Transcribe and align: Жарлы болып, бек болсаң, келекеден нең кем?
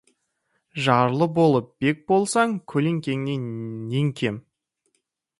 Жарлы 0.85 1.25
болып, 1.33 1.67
бек 1.85 2.01
болсаң, 2.11 2.55
келекеден 2.73 3.43
нең 3.93 4.09
кем? 4.23 4.41